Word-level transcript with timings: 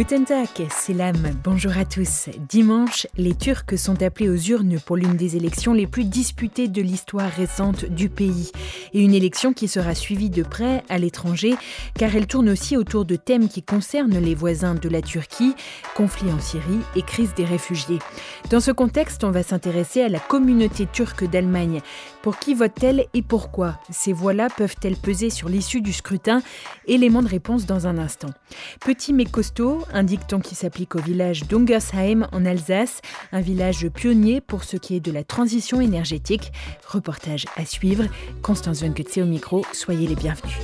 Guten 0.00 0.24
Tag, 0.24 0.48
l'âme. 0.96 1.36
Bonjour 1.44 1.76
à 1.76 1.84
tous. 1.84 2.30
Dimanche, 2.48 3.06
les 3.18 3.34
Turcs 3.34 3.76
sont 3.76 4.00
appelés 4.00 4.30
aux 4.30 4.34
urnes 4.34 4.80
pour 4.80 4.96
l'une 4.96 5.14
des 5.14 5.36
élections 5.36 5.74
les 5.74 5.86
plus 5.86 6.04
disputées 6.04 6.68
de 6.68 6.80
l'histoire 6.80 7.30
récente 7.30 7.84
du 7.84 8.08
pays. 8.08 8.50
Et 8.94 9.02
une 9.02 9.12
élection 9.12 9.52
qui 9.52 9.68
sera 9.68 9.94
suivie 9.94 10.30
de 10.30 10.42
près 10.42 10.82
à 10.88 10.96
l'étranger, 10.96 11.54
car 11.98 12.16
elle 12.16 12.26
tourne 12.26 12.48
aussi 12.48 12.78
autour 12.78 13.04
de 13.04 13.14
thèmes 13.14 13.50
qui 13.50 13.62
concernent 13.62 14.18
les 14.18 14.34
voisins 14.34 14.74
de 14.74 14.88
la 14.88 15.02
Turquie, 15.02 15.54
conflit 15.94 16.32
en 16.32 16.40
Syrie 16.40 16.80
et 16.96 17.02
crise 17.02 17.34
des 17.34 17.44
réfugiés. 17.44 17.98
Dans 18.48 18.60
ce 18.60 18.70
contexte, 18.70 19.22
on 19.22 19.30
va 19.30 19.42
s'intéresser 19.42 20.00
à 20.00 20.08
la 20.08 20.18
communauté 20.18 20.86
turque 20.90 21.28
d'Allemagne. 21.28 21.82
Pour 22.22 22.38
qui 22.38 22.54
vote-t-elle 22.54 23.04
et 23.12 23.22
pourquoi? 23.22 23.78
Ces 23.90 24.14
voix-là 24.14 24.48
peuvent-elles 24.56 24.96
peser 24.96 25.28
sur 25.28 25.50
l'issue 25.50 25.82
du 25.82 25.92
scrutin? 25.92 26.40
Élément 26.86 27.20
de 27.20 27.28
réponse 27.28 27.66
dans 27.66 27.86
un 27.86 27.98
instant. 27.98 28.30
Petit 28.80 29.12
mais 29.12 29.26
costaud, 29.26 29.84
un 29.92 30.02
dicton 30.02 30.40
qui 30.40 30.54
s'applique 30.54 30.94
au 30.94 31.00
village 31.00 31.44
d'Ungersheim 31.46 32.28
en 32.32 32.44
Alsace, 32.46 33.00
un 33.32 33.40
village 33.40 33.88
pionnier 33.88 34.40
pour 34.40 34.64
ce 34.64 34.76
qui 34.76 34.96
est 34.96 35.00
de 35.00 35.12
la 35.12 35.24
transition 35.24 35.80
énergétique. 35.80 36.52
Reportage 36.86 37.46
à 37.56 37.64
suivre. 37.64 38.04
Constance 38.42 38.82
Venketse 38.82 39.18
au 39.18 39.26
micro, 39.26 39.64
soyez 39.72 40.06
les 40.06 40.16
bienvenus. 40.16 40.56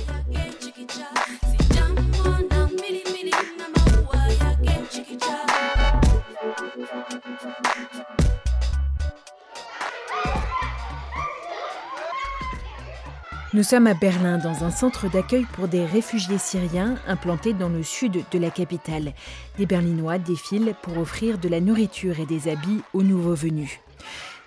Nous 13.57 13.63
sommes 13.63 13.87
à 13.87 13.95
Berlin, 13.95 14.37
dans 14.37 14.63
un 14.63 14.69
centre 14.69 15.09
d'accueil 15.09 15.47
pour 15.53 15.67
des 15.67 15.83
réfugiés 15.83 16.37
syriens 16.37 16.93
implanté 17.07 17.53
dans 17.53 17.69
le 17.69 17.81
sud 17.81 18.23
de 18.31 18.37
la 18.37 18.51
capitale. 18.51 19.13
Des 19.57 19.65
Berlinois 19.65 20.19
défilent 20.19 20.75
pour 20.83 20.99
offrir 20.99 21.39
de 21.39 21.49
la 21.49 21.59
nourriture 21.59 22.19
et 22.19 22.27
des 22.27 22.51
habits 22.51 22.83
aux 22.93 23.01
nouveaux 23.01 23.33
venus. 23.33 23.79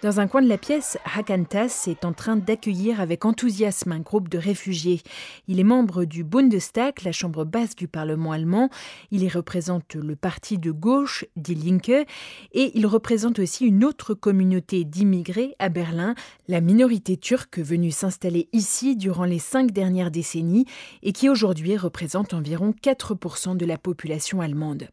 Dans 0.02 0.18
un 0.18 0.28
coin 0.28 0.40
de 0.40 0.48
la 0.48 0.56
pièce, 0.56 0.96
Hakantas 1.14 1.84
est 1.86 2.06
en 2.06 2.14
train 2.14 2.36
d'accueillir 2.36 3.02
avec 3.02 3.26
enthousiasme 3.26 3.92
un 3.92 3.98
groupe 3.98 4.30
de 4.30 4.38
réfugiés. 4.38 5.02
Il 5.46 5.60
est 5.60 5.64
membre 5.64 6.06
du 6.06 6.24
Bundestag, 6.24 7.02
la 7.04 7.12
chambre 7.12 7.44
basse 7.44 7.76
du 7.76 7.86
Parlement 7.86 8.32
allemand. 8.32 8.70
Il 9.10 9.22
y 9.22 9.28
représente 9.28 9.94
le 9.96 10.16
parti 10.16 10.56
de 10.56 10.70
gauche, 10.70 11.26
Die 11.36 11.54
Linke, 11.54 12.06
et 12.52 12.72
il 12.74 12.86
représente 12.86 13.40
aussi 13.40 13.66
une 13.66 13.84
autre 13.84 14.14
communauté 14.14 14.84
d'immigrés 14.84 15.54
à 15.58 15.68
Berlin, 15.68 16.14
la 16.48 16.62
minorité 16.62 17.18
turque 17.18 17.58
venue 17.58 17.90
s'installer 17.90 18.48
ici 18.54 18.96
durant 18.96 19.26
les 19.26 19.38
cinq 19.38 19.70
dernières 19.70 20.10
décennies 20.10 20.64
et 21.02 21.12
qui 21.12 21.28
aujourd'hui 21.28 21.76
représente 21.76 22.32
environ 22.32 22.72
4% 22.82 23.54
de 23.54 23.66
la 23.66 23.76
population 23.76 24.40
allemande. 24.40 24.88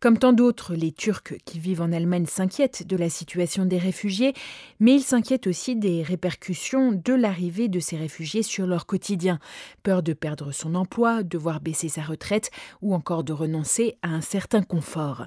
Comme 0.00 0.18
tant 0.18 0.32
d'autres, 0.32 0.74
les 0.74 0.92
Turcs 0.92 1.34
qui 1.44 1.58
vivent 1.58 1.82
en 1.82 1.92
Allemagne 1.92 2.26
s'inquiètent 2.26 2.86
de 2.86 2.96
la 2.96 3.10
situation 3.10 3.66
des 3.66 3.78
réfugiés 3.78 4.32
mais 4.80 4.94
ils 4.94 5.02
s'inquiètent 5.02 5.46
aussi 5.46 5.76
des 5.76 6.02
répercussions 6.02 6.92
de 6.92 7.12
l'arrivée 7.12 7.68
de 7.68 7.80
ces 7.80 7.96
réfugiés 7.96 8.42
sur 8.42 8.66
leur 8.66 8.86
quotidien. 8.86 9.38
Peur 9.82 10.02
de 10.02 10.12
perdre 10.12 10.52
son 10.52 10.74
emploi, 10.74 11.22
de 11.22 11.38
voir 11.38 11.60
baisser 11.60 11.88
sa 11.88 12.02
retraite 12.02 12.50
ou 12.82 12.94
encore 12.94 13.24
de 13.24 13.32
renoncer 13.32 13.96
à 14.02 14.08
un 14.08 14.20
certain 14.20 14.62
confort. 14.62 15.26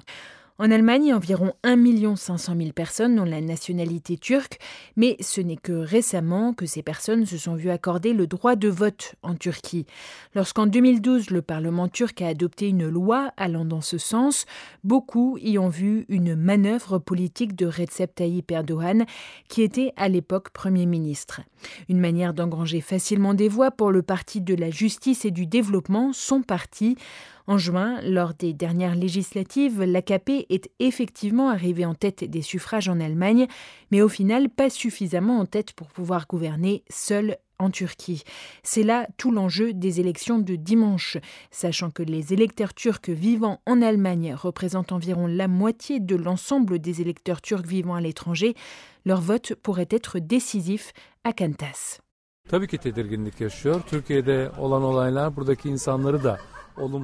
En 0.62 0.70
Allemagne, 0.70 1.14
environ 1.14 1.54
1 1.62 2.16
500 2.16 2.54
000 2.54 2.72
personnes 2.72 3.18
ont 3.18 3.24
la 3.24 3.40
nationalité 3.40 4.18
turque, 4.18 4.58
mais 4.94 5.16
ce 5.20 5.40
n'est 5.40 5.56
que 5.56 5.72
récemment 5.72 6.52
que 6.52 6.66
ces 6.66 6.82
personnes 6.82 7.24
se 7.24 7.38
sont 7.38 7.54
vues 7.54 7.70
accorder 7.70 8.12
le 8.12 8.26
droit 8.26 8.56
de 8.56 8.68
vote 8.68 9.14
en 9.22 9.34
Turquie. 9.36 9.86
Lorsqu'en 10.34 10.66
2012, 10.66 11.30
le 11.30 11.40
Parlement 11.40 11.88
turc 11.88 12.20
a 12.20 12.26
adopté 12.26 12.68
une 12.68 12.86
loi 12.86 13.32
allant 13.38 13.64
dans 13.64 13.80
ce 13.80 13.96
sens, 13.96 14.44
beaucoup 14.84 15.38
y 15.38 15.56
ont 15.56 15.70
vu 15.70 16.04
une 16.10 16.36
manœuvre 16.36 16.98
politique 16.98 17.56
de 17.56 17.64
Recep 17.64 18.14
Tayyip 18.14 18.50
Erdogan, 18.50 19.06
qui 19.48 19.62
était 19.62 19.94
à 19.96 20.10
l'époque 20.10 20.50
Premier 20.50 20.84
ministre. 20.84 21.40
Une 21.88 22.00
manière 22.00 22.34
d'engranger 22.34 22.82
facilement 22.82 23.32
des 23.32 23.48
voix 23.48 23.70
pour 23.70 23.92
le 23.92 24.02
Parti 24.02 24.42
de 24.42 24.54
la 24.54 24.68
justice 24.68 25.24
et 25.24 25.30
du 25.30 25.46
développement, 25.46 26.12
son 26.12 26.42
parti. 26.42 26.98
En 27.50 27.58
juin, 27.58 28.00
lors 28.02 28.32
des 28.32 28.52
dernières 28.52 28.94
législatives, 28.94 29.82
l'AKP 29.82 30.46
est 30.50 30.70
effectivement 30.78 31.48
arrivé 31.48 31.84
en 31.84 31.96
tête 31.96 32.22
des 32.22 32.42
suffrages 32.42 32.88
en 32.88 33.00
Allemagne, 33.00 33.48
mais 33.90 34.02
au 34.02 34.08
final 34.08 34.48
pas 34.50 34.70
suffisamment 34.70 35.40
en 35.40 35.46
tête 35.46 35.72
pour 35.72 35.88
pouvoir 35.88 36.28
gouverner 36.28 36.84
seul 36.88 37.38
en 37.58 37.70
Turquie. 37.70 38.22
C'est 38.62 38.84
là 38.84 39.08
tout 39.16 39.32
l'enjeu 39.32 39.72
des 39.72 39.98
élections 39.98 40.38
de 40.38 40.54
dimanche, 40.54 41.16
sachant 41.50 41.90
que 41.90 42.04
les 42.04 42.32
électeurs 42.32 42.72
turcs 42.72 43.08
vivant 43.08 43.60
en 43.66 43.82
Allemagne 43.82 44.32
représentent 44.32 44.92
environ 44.92 45.26
la 45.26 45.48
moitié 45.48 45.98
de 45.98 46.14
l'ensemble 46.14 46.78
des 46.78 47.00
électeurs 47.00 47.42
turcs 47.42 47.66
vivant 47.66 47.96
à 47.96 48.00
l'étranger, 48.00 48.54
leur 49.04 49.20
vote 49.20 49.56
pourrait 49.56 49.88
être 49.90 50.20
décisif 50.20 50.92
à 51.24 51.32
Kantas. 51.32 51.98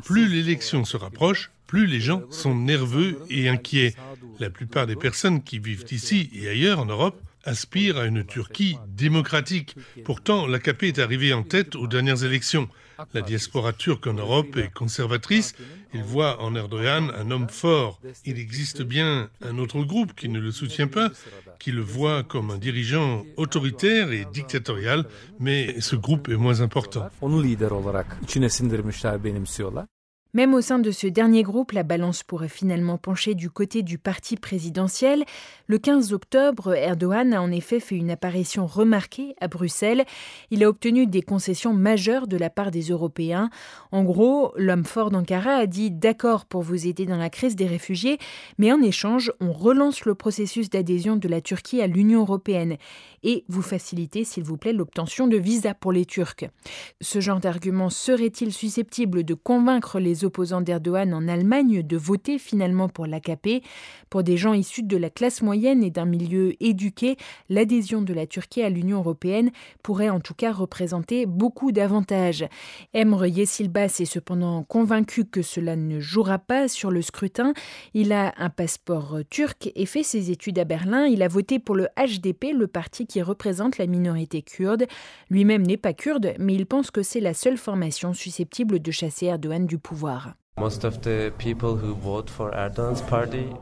Plus 0.04 0.28
l'élection 0.28 0.84
se 0.84 0.96
rapproche, 0.96 1.50
plus 1.66 1.86
les 1.86 2.00
gens 2.00 2.22
sont 2.30 2.54
nerveux 2.54 3.18
et 3.28 3.48
inquiets. 3.48 3.94
La 4.38 4.50
plupart 4.50 4.86
des 4.86 4.96
personnes 4.96 5.42
qui 5.42 5.58
vivent 5.58 5.86
ici 5.90 6.30
et 6.34 6.48
ailleurs 6.48 6.78
en 6.78 6.86
Europe 6.86 7.20
aspirent 7.46 7.98
à 7.98 8.04
une 8.04 8.24
Turquie 8.24 8.76
démocratique. 8.88 9.76
Pourtant, 10.04 10.46
l'AKP 10.46 10.84
est 10.84 10.98
arrivée 10.98 11.32
en 11.32 11.42
tête 11.42 11.76
aux 11.76 11.86
dernières 11.86 12.24
élections. 12.24 12.68
La 13.12 13.22
diaspora 13.22 13.72
turque 13.72 14.06
en 14.06 14.14
Europe 14.14 14.56
est 14.56 14.72
conservatrice. 14.72 15.54
Il 15.94 16.02
voit 16.02 16.42
en 16.42 16.54
Erdogan 16.54 17.12
un 17.16 17.30
homme 17.30 17.48
fort. 17.48 18.00
Il 18.24 18.38
existe 18.38 18.82
bien 18.82 19.30
un 19.42 19.58
autre 19.58 19.82
groupe 19.82 20.14
qui 20.14 20.28
ne 20.28 20.40
le 20.40 20.50
soutient 20.50 20.88
pas, 20.88 21.10
qui 21.58 21.72
le 21.72 21.82
voit 21.82 22.22
comme 22.22 22.50
un 22.50 22.58
dirigeant 22.58 23.24
autoritaire 23.36 24.12
et 24.12 24.26
dictatorial, 24.32 25.04
mais 25.38 25.80
ce 25.80 25.96
groupe 25.96 26.28
est 26.28 26.36
moins 26.36 26.60
important. 26.60 27.08
Même 30.36 30.52
au 30.52 30.60
sein 30.60 30.78
de 30.78 30.90
ce 30.90 31.06
dernier 31.06 31.42
groupe, 31.42 31.72
la 31.72 31.82
balance 31.82 32.22
pourrait 32.22 32.50
finalement 32.50 32.98
pencher 32.98 33.34
du 33.34 33.48
côté 33.48 33.82
du 33.82 33.96
parti 33.96 34.36
présidentiel. 34.36 35.24
Le 35.66 35.78
15 35.78 36.12
octobre, 36.12 36.74
Erdogan 36.74 37.32
a 37.32 37.40
en 37.40 37.50
effet 37.50 37.80
fait 37.80 37.96
une 37.96 38.10
apparition 38.10 38.66
remarquée 38.66 39.34
à 39.40 39.48
Bruxelles. 39.48 40.04
Il 40.50 40.62
a 40.62 40.68
obtenu 40.68 41.06
des 41.06 41.22
concessions 41.22 41.72
majeures 41.72 42.26
de 42.26 42.36
la 42.36 42.50
part 42.50 42.70
des 42.70 42.82
Européens. 42.82 43.48
En 43.92 44.04
gros, 44.04 44.52
l'homme 44.58 44.84
fort 44.84 45.08
d'Ankara 45.08 45.52
a 45.52 45.66
dit 45.66 45.90
d'accord 45.90 46.44
pour 46.44 46.60
vous 46.60 46.86
aider 46.86 47.06
dans 47.06 47.16
la 47.16 47.30
crise 47.30 47.56
des 47.56 47.66
réfugiés, 47.66 48.18
mais 48.58 48.70
en 48.70 48.82
échange, 48.82 49.32
on 49.40 49.52
relance 49.52 50.04
le 50.04 50.14
processus 50.14 50.68
d'adhésion 50.68 51.16
de 51.16 51.28
la 51.28 51.40
Turquie 51.40 51.80
à 51.80 51.86
l'Union 51.86 52.20
européenne 52.20 52.76
et 53.22 53.44
vous 53.48 53.62
facilitez, 53.62 54.24
s'il 54.24 54.44
vous 54.44 54.58
plaît, 54.58 54.74
l'obtention 54.74 55.26
de 55.26 55.38
visas 55.38 55.72
pour 55.72 55.92
les 55.92 56.04
Turcs. 56.04 56.44
Ce 57.00 57.20
genre 57.20 57.40
d'argument 57.40 57.88
serait-il 57.88 58.52
susceptible 58.52 59.24
de 59.24 59.32
convaincre 59.32 59.98
les 59.98 60.25
opposants 60.26 60.60
d'Erdogan 60.60 61.14
en 61.14 61.26
Allemagne 61.28 61.82
de 61.82 61.96
voter 61.96 62.38
finalement 62.38 62.90
pour 62.90 63.06
l'AKP 63.06 63.62
Pour 64.10 64.22
des 64.22 64.36
gens 64.36 64.52
issus 64.52 64.82
de 64.82 64.96
la 64.98 65.08
classe 65.08 65.40
moyenne 65.40 65.82
et 65.82 65.90
d'un 65.90 66.04
milieu 66.04 66.52
éduqué, 66.62 67.16
l'adhésion 67.48 68.02
de 68.02 68.12
la 68.12 68.26
Turquie 68.26 68.62
à 68.62 68.68
l'Union 68.68 68.98
européenne 68.98 69.50
pourrait 69.82 70.10
en 70.10 70.20
tout 70.20 70.34
cas 70.34 70.52
représenter 70.52 71.24
beaucoup 71.24 71.72
d'avantages. 71.72 72.46
Emre 72.92 73.26
Yesilbas 73.26 73.96
est 74.00 74.04
cependant 74.04 74.62
convaincu 74.64 75.24
que 75.24 75.42
cela 75.42 75.76
ne 75.76 76.00
jouera 76.00 76.38
pas 76.38 76.68
sur 76.68 76.90
le 76.90 77.00
scrutin. 77.02 77.54
Il 77.94 78.12
a 78.12 78.34
un 78.36 78.50
passeport 78.50 79.18
turc 79.30 79.70
et 79.74 79.86
fait 79.86 80.02
ses 80.02 80.30
études 80.30 80.58
à 80.58 80.64
Berlin. 80.64 81.06
Il 81.06 81.22
a 81.22 81.28
voté 81.28 81.58
pour 81.58 81.74
le 81.74 81.88
HDP, 81.96 82.52
le 82.52 82.66
parti 82.66 83.06
qui 83.06 83.22
représente 83.22 83.78
la 83.78 83.86
minorité 83.86 84.42
kurde. 84.42 84.86
Lui-même 85.30 85.66
n'est 85.66 85.76
pas 85.76 85.92
kurde, 85.92 86.34
mais 86.38 86.54
il 86.54 86.66
pense 86.66 86.90
que 86.90 87.02
c'est 87.02 87.20
la 87.20 87.34
seule 87.34 87.58
formation 87.58 88.12
susceptible 88.12 88.80
de 88.80 88.90
chasser 88.90 89.26
Erdogan 89.26 89.66
du 89.66 89.78
pouvoir. 89.78 90.15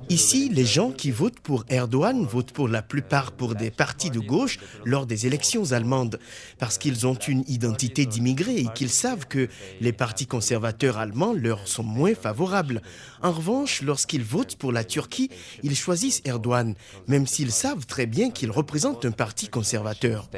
Ici, 0.09 0.49
les 0.49 0.65
gens 0.65 0.93
qui 0.93 1.11
votent 1.11 1.41
pour 1.41 1.65
Erdogan 1.69 2.25
votent 2.25 2.53
pour 2.53 2.69
la 2.69 2.83
plupart 2.83 3.33
pour 3.33 3.57
des 3.57 3.73
partis 3.73 4.11
de 4.11 4.21
gauche 4.21 4.61
lors 4.85 5.05
des 5.05 5.27
élections 5.27 5.73
allemandes, 5.73 6.21
parce 6.61 6.79
qu'ils 6.79 7.05
ont 7.09 7.15
une 7.15 7.43
identité 7.49 8.07
d'immigrés 8.07 8.59
et 8.59 8.69
qu'ils 8.77 8.91
savent 8.91 9.27
que 9.27 9.49
les 9.81 9.93
partis 9.93 10.29
conservateurs 10.29 10.99
allemands 10.99 11.33
leur 11.33 11.67
sont 11.67 11.83
moins 11.83 12.15
favorables. 12.15 12.81
En 13.23 13.33
revanche, 13.33 13.83
lorsqu'ils 13.83 14.23
votent 14.23 14.55
pour 14.55 14.71
la 14.71 14.85
Turquie, 14.85 15.31
ils 15.65 15.75
choisissent 15.75 16.23
Erdogan, 16.25 16.77
même 17.09 17.27
s'ils 17.27 17.51
savent 17.51 17.87
très 17.87 18.07
bien 18.07 18.31
qu'il 18.31 18.53
représente 18.53 19.05
un 19.05 19.11
parti 19.11 19.49
conservateur. 19.49 20.29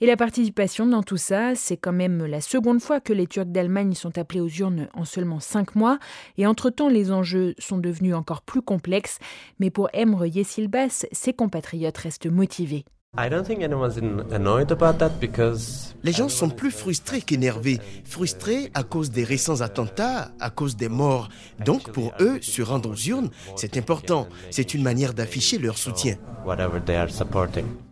Et 0.00 0.06
la 0.06 0.16
participation 0.16 0.86
dans 0.86 1.02
tout 1.02 1.16
ça, 1.16 1.56
c'est 1.56 1.76
quand 1.76 1.92
même 1.92 2.24
la 2.24 2.40
seconde 2.40 2.80
fois 2.80 3.00
que 3.00 3.12
les 3.12 3.26
Turcs 3.26 3.46
d'Allemagne 3.46 3.94
sont 3.94 4.16
appelés 4.16 4.40
aux 4.40 4.48
urnes 4.48 4.88
en 4.94 5.04
seulement 5.04 5.40
cinq 5.40 5.74
mois. 5.74 5.98
Et 6.36 6.46
entre-temps, 6.46 6.88
les 6.88 7.10
enjeux 7.10 7.54
sont 7.58 7.78
devenus 7.78 8.14
encore 8.14 8.42
plus 8.42 8.62
complexes. 8.62 9.18
Mais 9.58 9.70
pour 9.70 9.88
Emre 9.92 10.26
Yesilbas, 10.26 11.06
ses 11.10 11.32
compatriotes 11.32 11.98
restent 11.98 12.30
motivés. 12.30 12.84
Les 16.04 16.12
gens 16.12 16.28
sont 16.28 16.50
plus 16.50 16.70
frustrés 16.70 17.22
qu'énervés. 17.22 17.80
Frustrés 18.04 18.70
à 18.74 18.82
cause 18.82 19.10
des 19.10 19.24
récents 19.24 19.62
attentats, 19.62 20.30
à 20.38 20.50
cause 20.50 20.76
des 20.76 20.90
morts. 20.90 21.30
Donc 21.64 21.90
pour 21.90 22.12
eux, 22.20 22.38
se 22.42 22.60
rendre 22.60 22.90
aux 22.90 23.08
urnes, 23.08 23.30
c'est 23.56 23.78
important. 23.78 24.28
C'est 24.50 24.74
une 24.74 24.82
manière 24.82 25.14
d'afficher 25.14 25.56
leur 25.58 25.78
soutien. 25.78 26.16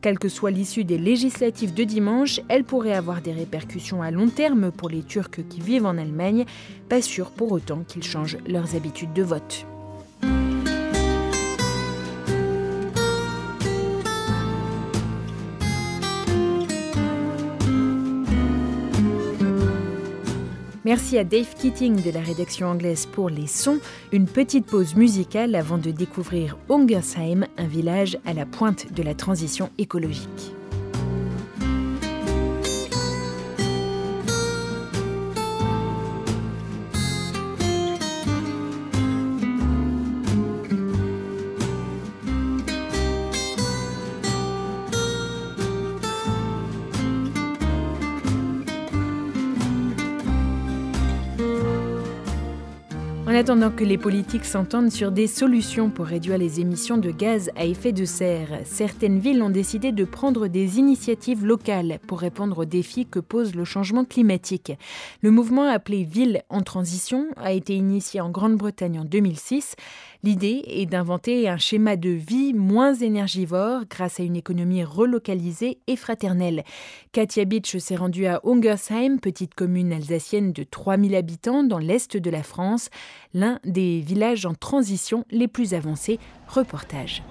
Quelle 0.03 0.19
que 0.19 0.29
soit 0.29 0.51
l'issue 0.51 0.85
des 0.85 0.99
législatives 0.99 1.73
de 1.73 1.85
dimanche, 1.85 2.41
elle 2.49 2.65
pourrait 2.65 2.93
avoir 2.93 3.23
des 3.23 3.33
répercussions 3.33 4.03
à 4.03 4.11
long 4.11 4.29
terme 4.29 4.71
pour 4.71 4.91
les 4.91 5.03
Turcs 5.03 5.47
qui 5.49 5.61
vivent 5.61 5.87
en 5.87 5.97
Allemagne. 5.97 6.45
Pas 6.91 7.01
sûr 7.01 7.31
pour 7.31 7.53
autant 7.53 7.85
qu'ils 7.89 8.05
changent 8.05 8.39
leurs 8.47 8.77
habitudes 8.77 9.15
de 9.15 9.23
vote. 9.23 9.67
Merci 20.97 21.19
à 21.19 21.25
Dave 21.25 21.55
Keating 21.55 22.03
de 22.03 22.11
la 22.11 22.23
rédaction 22.23 22.69
anglaise 22.69 23.05
pour 23.05 23.29
les 23.29 23.47
sons. 23.47 23.81
Une 24.13 24.25
petite 24.25 24.65
pause 24.65 24.95
musicale 24.95 25.55
avant 25.55 25.77
de 25.77 25.91
découvrir 25.91 26.57
Ungersheim, 26.71 27.45
un 27.59 27.67
village 27.67 28.17
à 28.25 28.33
la 28.33 28.47
pointe 28.47 28.91
de 28.95 29.03
la 29.03 29.15
transition 29.15 29.69
écologique. 29.77 30.55
En 53.29 53.35
attendant 53.35 53.73
que 53.73 53.83
les 53.83 53.99
politiques 53.99 54.45
s'entendent 54.45 54.93
sur 54.93 55.11
des 55.11 55.27
solutions 55.27 55.91
pour 55.91 56.07
réduire 56.07 56.39
les 56.39 56.61
émissions 56.61 56.97
de 56.97 57.11
gaz 57.11 57.51
à 57.57 57.65
effet 57.65 57.91
de 57.91 58.05
serre, 58.05 58.61
certaines 58.65 59.19
villes 59.19 59.43
ont 59.43 59.51
décidé 59.51 59.91
de 59.91 60.05
prendre 60.05 60.47
des 60.47 60.79
initiatives 60.79 61.45
locales 61.45 61.99
pour 62.07 62.21
répondre 62.21 62.59
aux 62.59 62.65
défis 62.65 63.05
que 63.05 63.19
pose 63.19 63.57
le 63.57 63.65
changement 63.65 64.05
climatique. 64.05 64.75
Le 65.23 65.33
mouvement 65.33 65.69
appelé 65.69 66.05
Ville 66.05 66.43
en 66.51 66.63
transition 66.63 67.27
a 67.37 67.51
été 67.51 67.75
initié 67.75 68.21
en 68.21 68.31
Grande-Bretagne 68.31 69.01
en 69.01 69.05
2006. 69.05 69.75
L'idée 70.23 70.63
est 70.67 70.87
d'inventer 70.87 71.49
un 71.49 71.57
schéma 71.57 71.97
de 71.97 72.11
vie 72.11 72.53
moins 72.53 72.95
énergivore 72.95 73.83
grâce 73.89 74.19
à 74.19 74.23
une 74.23 74.35
économie 74.35 74.83
relocalisée 74.83 75.79
et 75.87 75.95
fraternelle. 75.95 76.65
Katia 77.13 77.45
Beach 77.45 77.77
s'est 77.77 77.97
rendue 77.97 78.27
à 78.27 78.41
Ungersheim, 78.45 79.19
petite 79.19 79.55
commune 79.55 79.93
alsacienne 79.93 80.53
de 80.53 80.65
3000 80.65 81.15
habitants 81.15 81.63
dans 81.63 81.79
l'est 81.79 82.17
de 82.17 82.31
la 82.31 82.43
France, 82.43 82.89
l'un 83.37 83.61
des 83.65 84.01
villages 84.01 84.47
en 84.47 84.55
transition 84.55 85.25
les 85.31 85.47
plus 85.47 85.75
avancés. 85.75 86.19
Reportage. 86.49 87.23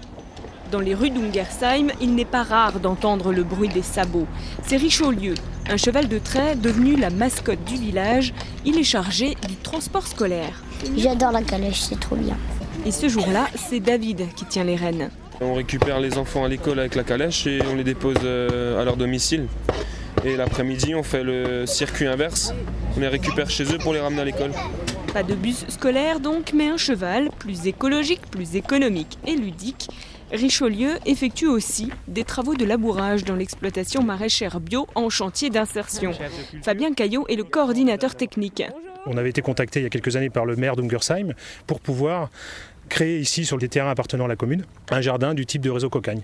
Dans 0.71 0.79
les 0.79 0.93
rues 0.93 1.09
d'Ungersheim, 1.09 1.87
il 1.99 2.13
n'est 2.13 2.25
pas 2.25 2.43
rare 2.43 2.79
d'entendre 2.79 3.33
le 3.33 3.43
bruit 3.43 3.69
des 3.69 3.81
sabots. 3.81 4.27
C'est 4.63 4.77
Richelieu, 4.77 5.33
un 5.67 5.77
cheval 5.77 6.07
de 6.07 6.19
trait 6.19 6.55
devenu 6.55 6.95
la 6.95 7.09
mascotte 7.09 7.63
du 7.65 7.75
village. 7.75 8.33
Il 8.65 8.77
est 8.77 8.83
chargé 8.83 9.35
du 9.47 9.55
transport 9.55 10.05
scolaire. 10.05 10.61
J'adore 10.95 11.31
la 11.31 11.41
calèche, 11.41 11.81
c'est 11.81 11.99
trop 11.99 12.15
bien. 12.15 12.37
Et 12.85 12.91
ce 12.91 13.09
jour-là, 13.09 13.47
c'est 13.55 13.79
David 13.79 14.27
qui 14.35 14.45
tient 14.45 14.63
les 14.63 14.75
rênes. 14.75 15.09
On 15.41 15.55
récupère 15.55 15.99
les 15.99 16.19
enfants 16.19 16.45
à 16.45 16.47
l'école 16.47 16.79
avec 16.79 16.93
la 16.93 17.03
calèche 17.03 17.47
et 17.47 17.59
on 17.71 17.75
les 17.75 17.83
dépose 17.83 18.15
euh, 18.23 18.79
à 18.79 18.85
leur 18.85 18.95
domicile. 18.95 19.47
Et 20.23 20.37
l'après-midi, 20.37 20.93
on 20.93 21.03
fait 21.03 21.23
le 21.23 21.65
circuit 21.65 22.05
inverse. 22.05 22.53
On 22.95 22.99
les 22.99 23.07
récupère 23.07 23.49
chez 23.49 23.63
eux 23.73 23.77
pour 23.79 23.93
les 23.93 23.99
ramener 23.99 24.21
à 24.21 24.25
l'école. 24.25 24.51
Pas 25.15 25.23
de 25.23 25.33
bus 25.33 25.63
scolaire 25.69 26.19
donc, 26.19 26.51
mais 26.51 26.67
un 26.67 26.75
cheval 26.75 27.29
plus 27.39 27.67
écologique, 27.67 28.19
plus 28.29 28.57
économique 28.57 29.17
et 29.25 29.37
ludique. 29.37 29.87
Richelieu 30.29 30.95
effectue 31.05 31.47
aussi 31.47 31.89
des 32.09 32.25
travaux 32.25 32.53
de 32.53 32.65
labourage 32.65 33.23
dans 33.23 33.35
l'exploitation 33.35 34.03
maraîchère 34.03 34.59
bio 34.59 34.87
en 34.93 35.09
chantier 35.09 35.49
d'insertion. 35.49 36.11
Fabien 36.63 36.93
Caillot 36.93 37.25
est 37.29 37.37
le 37.37 37.45
coordinateur 37.45 38.15
technique. 38.15 38.61
On 39.05 39.15
avait 39.15 39.29
été 39.29 39.41
contacté 39.41 39.79
il 39.79 39.83
y 39.83 39.85
a 39.85 39.89
quelques 39.89 40.17
années 40.17 40.29
par 40.29 40.45
le 40.45 40.57
maire 40.57 40.75
d'Ungersheim 40.75 41.31
pour 41.65 41.79
pouvoir 41.79 42.29
créer 42.89 43.17
ici, 43.17 43.45
sur 43.45 43.57
les 43.57 43.69
terrains 43.69 43.91
appartenant 43.91 44.25
à 44.25 44.27
la 44.27 44.35
commune, 44.35 44.65
un 44.91 44.99
jardin 44.99 45.33
du 45.33 45.45
type 45.45 45.61
de 45.61 45.69
réseau 45.69 45.89
cocagne, 45.89 46.23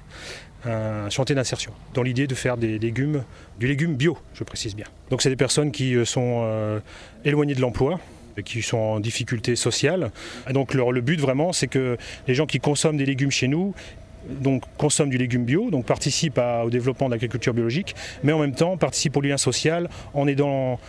un 0.66 1.10
chantier 1.10 1.34
d'insertion, 1.34 1.72
dans 1.94 2.04
l'idée 2.04 2.28
de 2.28 2.36
faire 2.36 2.58
des 2.58 2.78
légumes, 2.78 3.24
du 3.58 3.68
légume 3.68 3.96
bio, 3.96 4.18
je 4.34 4.44
précise 4.44 4.76
bien. 4.76 4.86
Donc 5.12 5.22
c'est 5.22 5.30
des 5.30 5.38
personnes 5.38 5.72
qui 5.72 5.96
euh, 5.96 6.04
sont 6.04 6.42
euh, 6.44 6.82
éloignées 7.24 7.56
de 7.56 7.62
l'emploi, 7.62 7.98
qui 8.46 8.62
sont 8.62 8.78
en 8.78 9.00
difficulté 9.00 9.56
sociale. 9.56 10.12
Donc 10.52 10.74
le 10.74 11.02
but 11.02 11.20
vraiment, 11.20 11.54
c'est 11.54 11.68
que 11.68 11.98
les 12.28 12.34
gens 12.34 12.46
qui 12.46 12.60
consomment 12.60 12.98
des 12.98 13.06
légumes 13.06 13.32
chez 13.32 13.48
nous 13.48 13.74
donc 14.30 14.64
consomment 14.78 15.10
du 15.10 15.18
légume 15.18 15.46
bio, 15.46 15.70
donc 15.72 15.86
participent 15.86 16.40
au 16.64 16.70
développement 16.70 17.08
de 17.08 17.14
l'agriculture 17.14 17.54
biologique, 17.54 17.96
mais 18.24 18.32
en 18.32 18.40
même 18.40 18.54
temps 18.54 18.78
participent 18.78 19.18
au 19.18 19.22
lien 19.22 19.38
social 19.38 19.90
en 20.14 20.28
aidant 20.28 20.80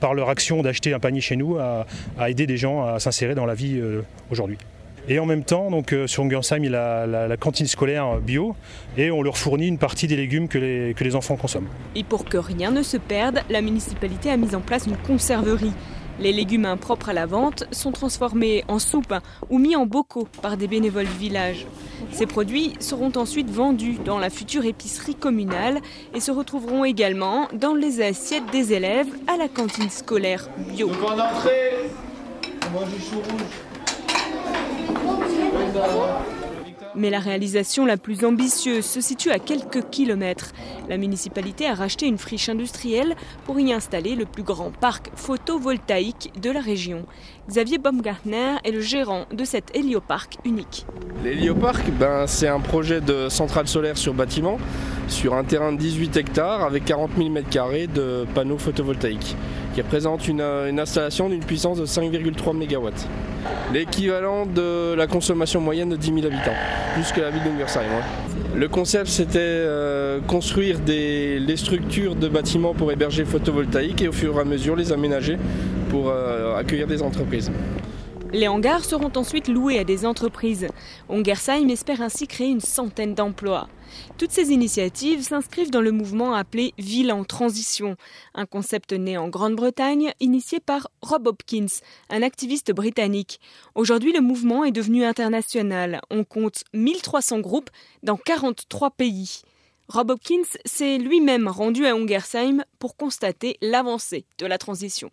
par 0.00 0.14
leur 0.14 0.28
action 0.28 0.62
d'acheter 0.62 0.94
un 0.94 1.00
panier 1.00 1.20
chez 1.20 1.36
nous 1.36 1.58
à, 1.58 1.86
aider 2.28 2.46
des 2.46 2.56
gens 2.56 2.84
à 2.84 2.98
s'insérer 2.98 3.34
dans 3.34 3.46
la 3.46 3.54
vie 3.54 3.78
euh, 3.78 4.02
aujourd'hui. 4.30 4.58
Et 5.08 5.20
en 5.20 5.26
même 5.26 5.44
temps, 5.44 5.70
donc, 5.70 5.92
euh, 5.92 6.08
sur 6.08 6.24
Ungersheim, 6.24 6.64
il 6.64 6.72
y 6.72 6.74
a 6.74 7.06
la, 7.06 7.36
cantine 7.36 7.66
scolaire 7.66 8.18
bio 8.18 8.56
et 8.96 9.12
on 9.12 9.22
leur 9.22 9.38
fournit 9.38 9.68
une 9.68 9.78
partie 9.78 10.08
des 10.08 10.16
légumes 10.16 10.48
que 10.48 10.58
les, 10.58 10.94
que 10.94 11.04
les 11.04 11.14
enfants 11.14 11.36
consomment. 11.36 11.68
Et 11.94 12.02
pour 12.02 12.24
que 12.24 12.36
rien 12.36 12.72
ne 12.72 12.82
se 12.82 12.96
perde, 12.96 13.40
la 13.48 13.60
municipalité 13.60 14.30
a 14.30 14.36
mis 14.36 14.54
en 14.56 14.60
place 14.60 14.86
une 14.86 14.96
conserverie. 14.96 15.72
Les 16.20 16.32
légumes 16.32 16.64
impropres 16.64 17.10
à 17.10 17.12
la 17.12 17.26
vente 17.26 17.64
sont 17.72 17.92
transformés 17.92 18.64
en 18.68 18.78
soupe 18.78 19.14
ou 19.50 19.58
mis 19.58 19.76
en 19.76 19.86
bocaux 19.86 20.28
par 20.42 20.56
des 20.56 20.66
bénévoles 20.66 21.06
du 21.06 21.18
village. 21.18 21.66
Ces 22.12 22.26
produits 22.26 22.72
seront 22.80 23.12
ensuite 23.16 23.50
vendus 23.50 23.98
dans 24.04 24.18
la 24.18 24.30
future 24.30 24.64
épicerie 24.64 25.14
communale 25.14 25.80
et 26.14 26.20
se 26.20 26.30
retrouveront 26.30 26.84
également 26.84 27.48
dans 27.52 27.74
les 27.74 28.00
assiettes 28.00 28.50
des 28.50 28.72
élèves 28.72 29.08
à 29.26 29.36
la 29.36 29.48
cantine 29.48 29.90
scolaire 29.90 30.48
bio. 30.70 30.90
Mais 36.96 37.10
la 37.10 37.18
réalisation 37.18 37.84
la 37.84 37.96
plus 37.96 38.24
ambitieuse 38.24 38.84
se 38.84 39.00
situe 39.00 39.30
à 39.30 39.38
quelques 39.38 39.90
kilomètres. 39.90 40.52
La 40.88 40.96
municipalité 40.96 41.66
a 41.66 41.74
racheté 41.74 42.06
une 42.06 42.18
friche 42.18 42.48
industrielle 42.48 43.14
pour 43.44 43.60
y 43.60 43.72
installer 43.72 44.14
le 44.14 44.24
plus 44.24 44.42
grand 44.42 44.70
parc 44.70 45.10
photovoltaïque 45.14 46.32
de 46.40 46.50
la 46.50 46.60
région. 46.60 47.04
Xavier 47.48 47.78
Baumgartner 47.78 48.56
est 48.64 48.72
le 48.72 48.80
gérant 48.80 49.26
de 49.32 49.44
cet 49.44 49.76
hélioparc 49.76 50.38
unique. 50.44 50.86
L'hélioparc, 51.22 51.88
ben, 51.98 52.26
c'est 52.26 52.48
un 52.48 52.60
projet 52.60 53.00
de 53.00 53.28
centrale 53.28 53.68
solaire 53.68 53.98
sur 53.98 54.14
bâtiment 54.14 54.58
sur 55.08 55.34
un 55.34 55.44
terrain 55.44 55.72
de 55.72 55.78
18 55.78 56.16
hectares 56.16 56.62
avec 56.62 56.84
40 56.84 57.10
000 57.16 57.28
m2 57.28 57.92
de 57.92 58.26
panneaux 58.34 58.58
photovoltaïques 58.58 59.36
qui 59.76 59.82
représente 59.82 60.26
une, 60.26 60.40
une 60.40 60.80
installation 60.80 61.28
d'une 61.28 61.44
puissance 61.44 61.76
de 61.76 61.84
5,3 61.84 62.56
MW. 62.56 62.88
L'équivalent 63.74 64.46
de 64.46 64.94
la 64.94 65.06
consommation 65.06 65.60
moyenne 65.60 65.90
de 65.90 65.96
10 65.96 66.14
000 66.14 66.26
habitants, 66.26 66.56
plus 66.94 67.12
que 67.12 67.20
la 67.20 67.28
ville 67.28 67.42
d'Ungersheim. 67.44 67.82
Le 68.54 68.68
concept 68.68 69.08
c'était 69.08 69.38
euh, 69.38 70.20
construire 70.26 70.78
des, 70.78 71.42
structures 71.56 72.14
de 72.14 72.26
bâtiments 72.26 72.72
pour 72.72 72.90
héberger 72.90 73.26
photovoltaïque 73.26 74.00
et 74.00 74.08
au 74.08 74.12
fur 74.12 74.38
et 74.38 74.40
à 74.40 74.44
mesure 74.44 74.76
les 74.76 74.92
aménager 74.92 75.36
pour 75.90 76.08
euh, 76.08 76.56
accueillir 76.56 76.86
des 76.86 77.02
entreprises. 77.02 77.52
Les 78.32 78.48
hangars 78.48 78.84
seront 78.84 79.12
ensuite 79.14 79.48
loués 79.48 79.78
à 79.78 79.84
des 79.84 80.04
entreprises. 80.04 80.66
Ungersheim 81.08 81.68
espère 81.68 82.02
ainsi 82.02 82.26
créer 82.26 82.48
une 82.48 82.60
centaine 82.60 83.14
d'emplois. 83.14 83.68
Toutes 84.18 84.32
ces 84.32 84.50
initiatives 84.50 85.22
s'inscrivent 85.22 85.70
dans 85.70 85.80
le 85.80 85.92
mouvement 85.92 86.34
appelé 86.34 86.74
Ville 86.76 87.12
en 87.12 87.24
transition, 87.24 87.96
un 88.34 88.44
concept 88.44 88.92
né 88.92 89.16
en 89.16 89.28
Grande-Bretagne, 89.28 90.12
initié 90.20 90.58
par 90.58 90.88
Rob 91.02 91.28
Hopkins, 91.28 91.66
un 92.10 92.22
activiste 92.22 92.72
britannique. 92.72 93.40
Aujourd'hui, 93.74 94.12
le 94.12 94.20
mouvement 94.20 94.64
est 94.64 94.72
devenu 94.72 95.04
international. 95.04 96.00
On 96.10 96.24
compte 96.24 96.64
1300 96.74 97.38
groupes 97.40 97.70
dans 98.02 98.16
43 98.16 98.90
pays. 98.90 99.42
Rob 99.88 100.10
Hopkins 100.10 100.42
s'est 100.64 100.98
lui-même 100.98 101.46
rendu 101.46 101.86
à 101.86 101.94
Ungersheim 101.94 102.64
pour 102.80 102.96
constater 102.96 103.56
l'avancée 103.62 104.24
de 104.38 104.46
la 104.46 104.58
transition. 104.58 105.10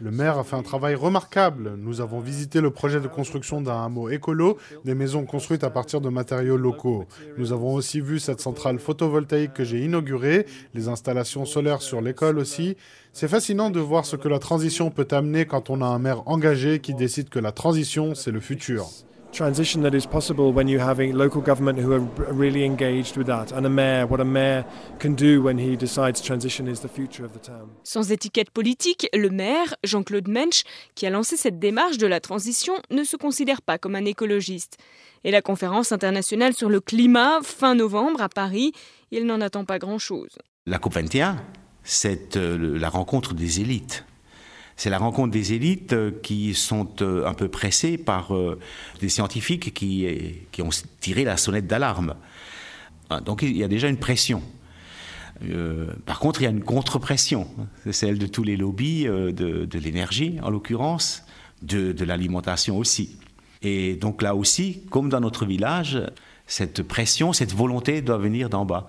Le 0.00 0.10
maire 0.10 0.38
a 0.38 0.44
fait 0.44 0.56
un 0.56 0.62
travail 0.62 0.94
remarquable. 0.94 1.76
Nous 1.78 2.02
avons 2.02 2.20
visité 2.20 2.60
le 2.60 2.70
projet 2.70 3.00
de 3.00 3.08
construction 3.08 3.62
d'un 3.62 3.84
hameau 3.84 4.10
écolo, 4.10 4.58
des 4.84 4.94
maisons 4.94 5.24
construites 5.24 5.64
à 5.64 5.70
partir 5.70 6.02
de 6.02 6.10
matériaux 6.10 6.58
locaux. 6.58 7.06
Nous 7.38 7.54
avons 7.54 7.72
aussi 7.72 8.02
vu 8.02 8.18
cette 8.18 8.42
centrale 8.42 8.78
photovoltaïque 8.78 9.54
que 9.54 9.64
j'ai 9.64 9.82
inaugurée, 9.82 10.44
les 10.74 10.88
installations 10.88 11.46
solaires 11.46 11.80
sur 11.80 12.02
l'école 12.02 12.38
aussi. 12.38 12.76
C'est 13.14 13.28
fascinant 13.28 13.70
de 13.70 13.80
voir 13.80 14.04
ce 14.04 14.16
que 14.16 14.28
la 14.28 14.40
transition 14.40 14.90
peut 14.90 15.08
amener 15.10 15.46
quand 15.46 15.70
on 15.70 15.80
a 15.80 15.86
un 15.86 15.98
maire 15.98 16.28
engagé 16.28 16.80
qui 16.80 16.92
décide 16.92 17.30
que 17.30 17.38
la 17.38 17.52
transition, 17.52 18.14
c'est 18.14 18.30
le 18.30 18.40
futur 18.40 18.90
transition 19.34 19.82
that 19.82 19.94
is 19.94 20.06
possible 20.06 20.52
when 20.52 20.68
you 20.68 20.78
have 20.78 21.00
a 21.00 21.12
local 21.12 21.42
government 21.42 21.78
who 21.78 21.92
are 21.92 22.32
really 22.32 22.64
engaged 22.64 23.16
with 23.16 23.26
that 23.26 23.52
and 23.52 23.66
a 23.66 23.68
mayor 23.68 24.06
what 24.06 24.20
a 24.20 24.24
mayor 24.24 24.64
can 24.98 25.14
do 25.14 25.42
when 25.42 25.58
he 25.58 25.76
decides 25.76 26.20
transition 26.22 26.68
is 26.68 26.80
the 26.80 26.88
future 26.88 27.24
of 27.24 27.32
the 27.32 27.40
town. 27.40 27.68
Sans 27.82 28.10
étiquette 28.10 28.50
politique, 28.50 29.08
le 29.12 29.30
maire, 29.30 29.74
Jean-Claude 29.84 30.28
Mensch, 30.28 30.62
qui 30.94 31.06
a 31.06 31.10
lancé 31.10 31.36
cette 31.36 31.58
démarche 31.58 31.98
de 31.98 32.06
la 32.06 32.20
transition, 32.20 32.74
ne 32.90 33.04
se 33.04 33.16
considère 33.16 33.60
pas 33.60 33.78
comme 33.78 33.96
un 33.96 34.04
écologiste. 34.04 34.78
Et 35.24 35.30
la 35.30 35.42
conférence 35.42 35.90
internationale 35.90 36.54
sur 36.54 36.68
le 36.68 36.80
climat 36.80 37.40
fin 37.42 37.74
novembre 37.74 38.22
à 38.22 38.28
Paris, 38.28 38.72
il 39.10 39.26
n'en 39.26 39.40
attend 39.40 39.64
pas 39.64 39.78
grand-chose. 39.78 40.38
La 40.66 40.78
COP21, 40.78 41.36
c'est 41.82 42.36
euh, 42.36 42.78
la 42.78 42.88
rencontre 42.88 43.34
des 43.34 43.60
élites 43.60 44.04
c'est 44.76 44.90
la 44.90 44.98
rencontre 44.98 45.30
des 45.30 45.52
élites 45.52 45.92
euh, 45.92 46.10
qui 46.22 46.54
sont 46.54 46.88
euh, 47.00 47.26
un 47.26 47.34
peu 47.34 47.48
pressées 47.48 47.96
par 47.96 48.34
euh, 48.34 48.58
des 49.00 49.08
scientifiques 49.08 49.72
qui, 49.72 50.06
ont 50.60 50.70
tiré 51.00 51.24
la 51.24 51.36
sonnette 51.36 51.66
d'alarme. 51.66 52.14
Ah, 53.10 53.20
donc 53.20 53.42
il 53.42 53.56
y 53.56 53.62
a 53.62 53.68
déjà 53.68 53.88
une 53.88 53.98
pression. 53.98 54.42
par 56.06 56.18
contre, 56.18 56.40
il 56.40 56.44
y 56.44 56.46
a 56.46 56.50
une 56.50 56.64
contre-pression. 56.64 57.46
C'est 57.84 57.92
celle 57.92 58.18
de 58.18 58.26
tous 58.26 58.42
les 58.42 58.56
lobbies 58.56 59.04
de, 59.04 59.78
l'énergie, 59.78 60.38
en 60.42 60.50
l'occurrence, 60.50 61.22
de, 61.62 61.92
de 61.92 62.04
l'alimentation 62.04 62.78
aussi. 62.78 63.16
Et 63.62 63.94
donc 63.94 64.22
là 64.22 64.34
aussi, 64.34 64.82
comme 64.90 65.08
dans 65.10 65.20
notre 65.20 65.44
village, 65.44 66.00
cette 66.46 66.82
pression, 66.82 67.32
cette 67.32 67.52
volonté 67.52 68.00
doit 68.00 68.18
venir 68.18 68.48
d'en 68.48 68.64
bas. 68.64 68.88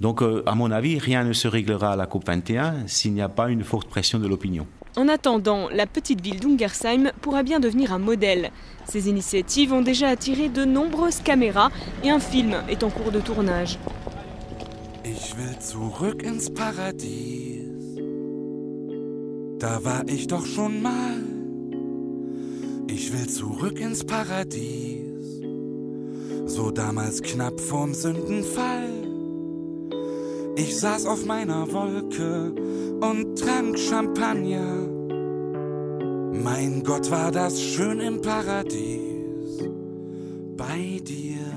Donc, 0.00 0.22
à 0.46 0.54
mon 0.54 0.70
avis, 0.70 0.98
rien 0.98 1.24
ne 1.24 1.34
se 1.34 1.46
réglera 1.46 1.92
à 1.92 1.96
la 1.96 2.06
COP21 2.06 2.88
s'il 2.88 3.12
n'y 3.12 3.20
a 3.20 3.28
pas 3.28 3.50
une 3.50 3.64
forte 3.64 3.88
pression 3.88 4.18
de 4.18 4.26
l'opinion. 4.26 4.66
En 4.96 5.08
attendant, 5.08 5.68
la 5.70 5.86
petite 5.86 6.20
ville 6.20 6.40
d'Ungersheim 6.40 7.12
pourra 7.20 7.42
bien 7.42 7.60
devenir 7.60 7.92
un 7.92 7.98
modèle. 7.98 8.50
Ces 8.88 9.08
initiatives 9.08 9.72
ont 9.72 9.82
déjà 9.82 10.08
attiré 10.08 10.48
de 10.48 10.64
nombreuses 10.64 11.20
caméras 11.20 11.70
et 12.02 12.10
un 12.10 12.18
film 12.18 12.56
est 12.68 12.82
en 12.82 12.90
cours 12.90 13.12
de 13.12 13.20
tournage. 13.20 13.78
Ich 15.04 15.36
will 15.36 15.60
zurück 15.60 16.24
ins 16.24 16.50
Paradies. 16.50 17.68
Da 19.58 19.84
war 19.84 20.02
ich 20.08 20.26
doch 20.26 20.44
schon 20.44 20.82
mal. 20.82 21.22
Ich 22.88 23.12
will 23.12 23.28
zurück 23.28 23.78
ins 23.80 24.04
Paradies. 24.04 25.40
So 26.46 26.70
damals 26.70 27.22
knapp 27.22 27.60
vorm 27.60 27.94
Sündenfall. 27.94 28.99
Ich 30.56 30.78
saß 30.78 31.06
auf 31.06 31.24
meiner 31.24 31.72
Wolke 31.72 32.52
und 33.00 33.38
trank 33.38 33.78
Champagner. 33.78 34.88
Mein 36.32 36.82
Gott, 36.84 37.10
war 37.10 37.30
das 37.30 37.60
schön 37.60 38.00
im 38.00 38.20
Paradies 38.20 39.58
bei 40.56 41.00
dir. 41.02 41.49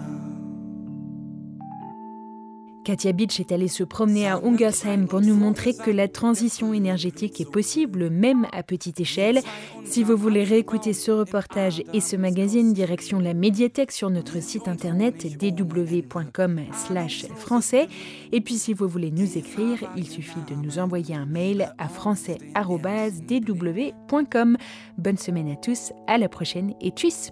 Katia 2.83 3.13
Beach 3.13 3.39
est 3.39 3.51
allée 3.51 3.67
se 3.67 3.83
promener 3.83 4.27
à 4.27 4.39
Ungersheim 4.43 5.05
pour 5.07 5.21
nous 5.21 5.35
montrer 5.35 5.73
que 5.73 5.91
la 5.91 6.07
transition 6.07 6.73
énergétique 6.73 7.39
est 7.39 7.49
possible, 7.49 8.09
même 8.09 8.47
à 8.51 8.63
petite 8.63 8.99
échelle. 8.99 9.41
Si 9.85 10.03
vous 10.03 10.17
voulez 10.17 10.43
réécouter 10.43 10.93
ce 10.93 11.11
reportage 11.11 11.83
et 11.93 12.01
ce 12.01 12.15
magazine, 12.15 12.73
direction 12.73 13.19
la 13.19 13.33
médiathèque 13.33 13.91
sur 13.91 14.09
notre 14.09 14.41
site 14.41 14.67
internet 14.67 15.37
dw.com/français. 15.39 17.87
Et 18.31 18.41
puis, 18.41 18.55
si 18.55 18.73
vous 18.73 18.87
voulez 18.87 19.11
nous 19.11 19.37
écrire, 19.37 19.77
il 19.95 20.07
suffit 20.07 20.41
de 20.49 20.55
nous 20.55 20.79
envoyer 20.79 21.15
un 21.15 21.25
mail 21.25 21.73
à 21.77 21.87
français@dw.com. 21.87 24.57
Bonne 24.97 25.17
semaine 25.17 25.49
à 25.49 25.55
tous, 25.55 25.93
à 26.07 26.17
la 26.17 26.27
prochaine 26.27 26.73
et 26.81 26.89
tchuss. 26.91 27.29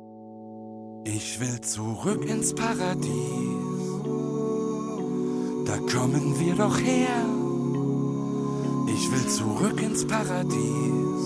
Da 5.71 5.77
kommen 5.77 6.37
wir 6.37 6.55
doch 6.55 6.77
her. 6.79 7.25
Ich 8.93 9.09
will 9.11 9.27
zurück 9.27 9.81
ins 9.81 10.05
Paradies. 10.05 11.23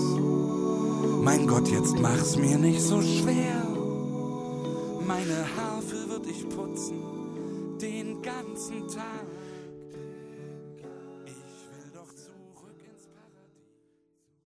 Mein 1.24 1.48
Gott, 1.48 1.68
jetzt 1.68 1.98
mach's 1.98 2.36
mir 2.36 2.56
nicht 2.56 2.80
so 2.80 3.02
schwer. 3.02 3.62
Meine 5.04 5.38
Harfe 5.56 6.08
wird 6.08 6.26
ich 6.28 6.48
putzen 6.48 7.02
den 7.80 8.22
ganzen 8.22 8.86
Tag. 8.88 9.35